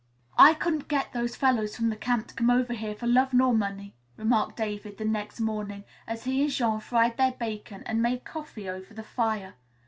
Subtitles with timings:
[0.39, 3.53] "I couldn't get those fellows from the camp to come over here for love nor
[3.53, 8.23] money," remarked David the next morning, as he and Jean fried their bacon and made
[8.23, 9.53] coffee over the fire.